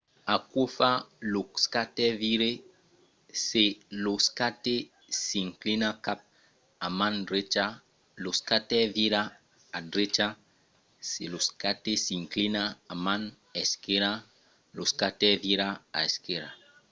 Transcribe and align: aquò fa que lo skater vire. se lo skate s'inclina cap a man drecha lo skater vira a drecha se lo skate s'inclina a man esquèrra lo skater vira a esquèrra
aquò 0.35 0.63
fa 0.77 0.91
que 1.03 1.07
lo 1.33 1.41
skater 1.63 2.11
vire. 2.23 2.51
se 3.45 3.63
lo 4.03 4.13
skate 4.27 4.75
s'inclina 5.23 5.89
cap 6.05 6.19
a 6.85 6.87
man 6.99 7.15
drecha 7.27 7.65
lo 8.23 8.31
skater 8.39 8.85
vira 8.95 9.21
a 9.77 9.79
drecha 9.91 10.27
se 11.09 11.23
lo 11.31 11.39
skate 11.47 11.93
s'inclina 12.05 12.63
a 12.93 12.95
man 13.05 13.21
esquèrra 13.61 14.13
lo 14.75 14.83
skater 14.91 15.33
vira 15.43 15.67
a 15.97 15.99
esquèrra 16.07 16.49